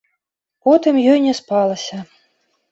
[0.67, 1.97] Потым ёй не спалася.